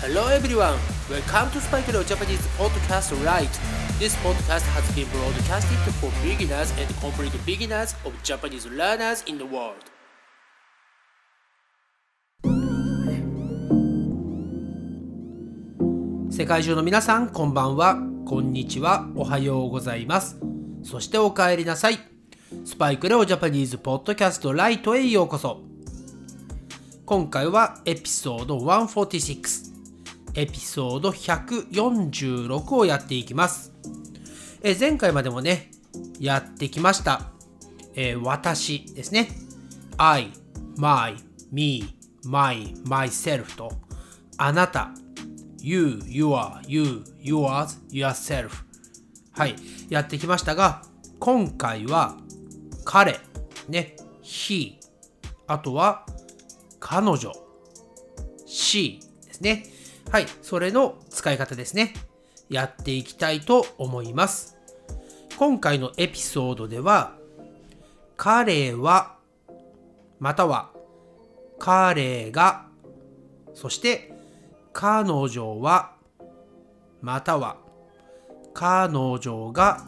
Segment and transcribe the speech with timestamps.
[0.00, 0.78] Hello everyone,
[1.10, 3.50] welcome to Spike Leo Japanese Podcast Right.
[3.98, 9.44] This podcast has been broadcasted for beginners and complete beginners of Japanese learners in the
[9.44, 9.74] world.
[16.30, 20.36] 世界中の皆さん、こんばんは、こんにちは、おはようございます。
[20.84, 21.98] そしてお帰りなさい。
[22.64, 25.60] スパイクレオジャパニーズポッドキャストライトへようこそ。
[27.04, 29.67] 今回はエピソード146、
[30.38, 33.72] エピソード146をやっていきます。
[34.62, 35.72] え前回までもね、
[36.20, 37.32] やってきました。
[37.96, 39.30] えー私ですね。
[39.96, 40.32] I,
[40.76, 41.16] my,
[41.50, 41.92] me,
[42.24, 43.72] my, myself と、
[44.36, 44.92] あなた、
[45.60, 48.50] you, your, you, yours, yourself。
[49.32, 49.56] はい、
[49.90, 50.82] やってきましたが、
[51.18, 52.16] 今回は、
[52.84, 53.18] 彼、
[53.68, 54.76] ね、he、
[55.48, 56.06] あとは、
[56.78, 57.32] 彼女、
[58.46, 59.77] she ですね。
[60.10, 61.92] はい、それの使い方ですね。
[62.48, 64.56] やっていきたいと思います。
[65.36, 67.12] 今回のエピソードでは、
[68.16, 69.16] 彼は、
[70.18, 70.70] または、
[71.58, 72.68] 彼が、
[73.52, 74.14] そして、
[74.72, 75.92] 彼女は、
[77.02, 77.58] または、
[78.54, 79.84] 彼女が、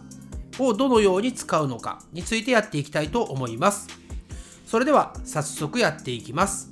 [0.59, 3.89] をどのように使うのかについてやっていきたいと思います。
[4.67, 6.71] それでは、早速やっていきます。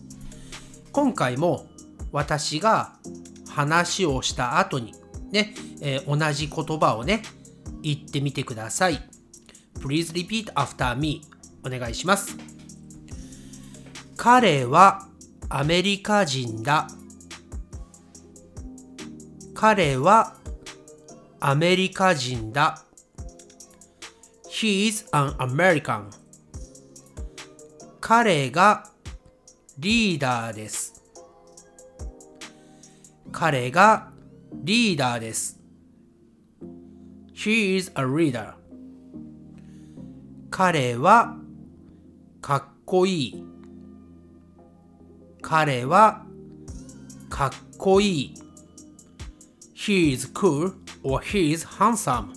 [0.93, 1.67] 今回も
[2.13, 2.93] 私が
[3.59, 4.95] 話をした後に
[5.33, 7.23] ね、えー同じ言葉をね、
[7.83, 9.03] 言ってみてください。
[9.81, 11.23] Please repeat after me.
[11.67, 12.37] お願いします。
[14.17, 15.09] 彼は
[15.49, 16.87] アメリカ人だ。
[19.55, 20.37] 彼は
[21.41, 22.85] アメリカ人だ。
[24.49, 26.11] He is an American.
[28.01, 28.89] 彼が
[29.79, 30.98] リーダーです。
[33.33, 34.11] 彼が
[34.53, 35.61] リーダーです。
[37.35, 38.55] He is a leader.
[40.51, 41.37] 彼は
[42.41, 43.45] かっこいい。
[45.43, 46.25] 彼は
[47.29, 48.35] かっこいい。
[49.75, 52.33] He is cool or he is handsome.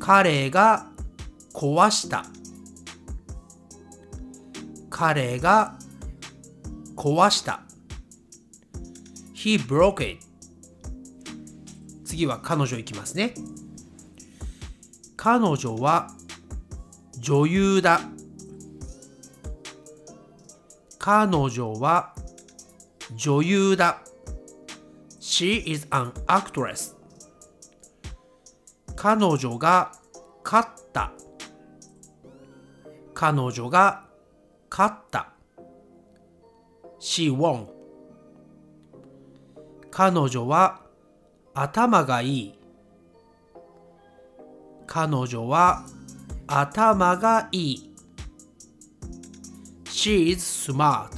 [0.00, 0.88] 彼が
[1.54, 2.24] 壊した。
[4.90, 5.78] 彼が
[6.96, 7.65] 壊した。
[9.46, 10.18] He broke it.
[12.04, 13.32] 次は彼女いきますね。
[15.16, 16.10] 彼女は
[17.20, 18.00] 女優だ。
[20.98, 22.12] 彼女は
[23.14, 24.00] 女優だ。
[25.20, 26.96] She is an actress.
[28.96, 29.92] 彼女が
[30.42, 31.12] 勝った。
[33.14, 34.06] 彼女が
[34.68, 35.30] 勝った。
[36.98, 37.75] She won.
[39.96, 40.82] 彼女は
[41.54, 42.58] 頭がいい。
[44.86, 45.86] 彼女は
[46.46, 47.94] 頭がいい。
[49.86, 51.08] She is smart.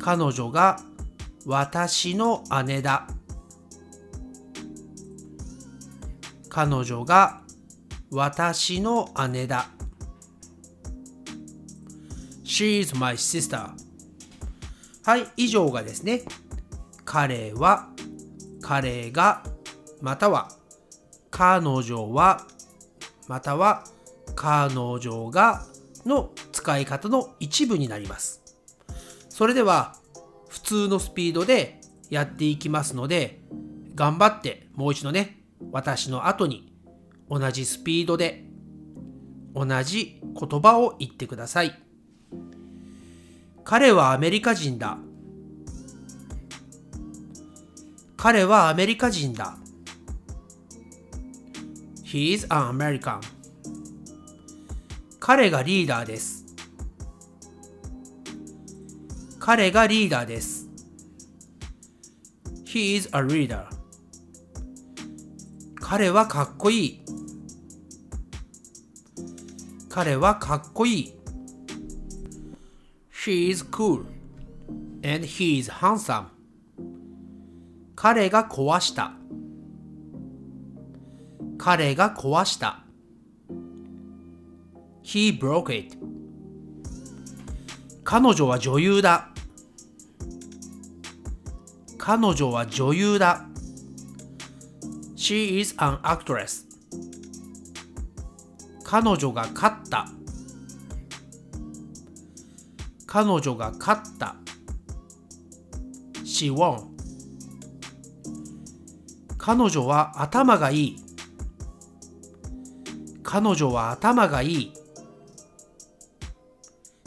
[0.00, 0.80] 彼女が
[1.44, 3.06] 私の姉だ。
[6.48, 7.40] 彼女が
[8.10, 9.68] 私の姉だ。
[12.42, 13.85] She is my sister.
[15.06, 16.22] はい、以上がですね、
[17.04, 17.90] 彼は、
[18.60, 19.44] 彼が、
[20.00, 20.48] または、
[21.30, 22.44] 彼女は、
[23.28, 23.84] または、
[24.34, 25.64] 彼女が
[26.04, 28.42] の使い方の一部になります。
[29.28, 29.94] それでは、
[30.48, 31.80] 普通のスピードで
[32.10, 33.42] やっていきますので、
[33.94, 35.40] 頑張ってもう一度ね、
[35.70, 36.74] 私の後に
[37.30, 38.50] 同じスピードで
[39.54, 41.85] 同じ言葉を言ってください。
[43.68, 44.96] 彼はアメリカ人だ。
[48.16, 49.56] 彼はアメリカ人だ。
[52.04, 53.18] He is an American.
[55.18, 56.44] 彼がリーダーです。
[59.40, 60.68] 彼がリーダーです。
[62.66, 63.66] He is a leader.
[65.80, 67.04] 彼はかっこいい。
[69.88, 71.16] 彼はかっこいい。
[73.26, 74.06] She is cool.
[75.02, 76.26] And he is handsome.
[77.96, 79.14] 彼が壊した。
[81.58, 82.84] 彼が壊した。
[85.02, 85.98] He broke it.
[88.04, 89.30] 彼女は女優だ。
[91.98, 93.44] 彼女は女優だ。
[95.16, 96.64] She is an actress.
[98.84, 100.15] 彼女が勝った。
[103.16, 104.36] 彼女が勝った。
[106.22, 106.88] She won.
[109.38, 110.96] 彼女は頭がいい。
[113.22, 114.72] 彼女は頭がいい。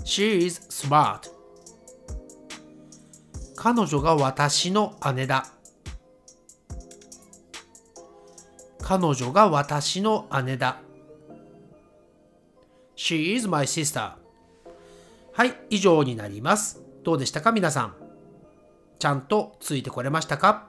[0.04, 1.30] She is smart.
[3.56, 5.46] 彼女が私の姉だ。
[8.82, 10.82] 彼女が私の姉だ。
[12.96, 14.29] She is my sister.
[15.40, 16.84] はい以上になります。
[17.02, 17.94] どうでしたか皆さん？
[19.00, 20.68] ちゃんとついてこれましたか？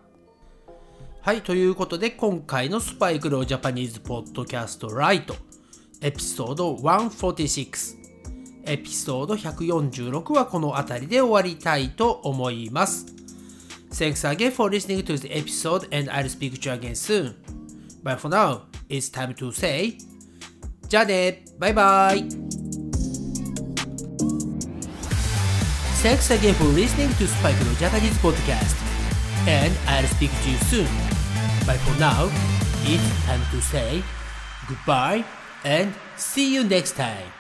[1.23, 5.35] はい、ということで今回のスパイクロージャパニーズポッドキャストライト
[6.01, 7.97] エピソード146
[8.67, 13.07] エピソード146はこの辺りで終わりたいと思います。
[13.91, 17.35] Thanks again for listening to the episode and I'll speak to you again soon.
[18.05, 19.99] But for now, it's time to say
[20.89, 21.45] じゃあね。
[21.59, 22.60] バイバイ
[26.01, 28.73] Thanks again for listening to Spike no Japanese podcast
[29.47, 30.89] and I'll speak to you soon.
[31.67, 32.33] But for now,
[32.89, 34.03] it's time to say
[34.67, 35.25] goodbye
[35.63, 37.40] and see you next time.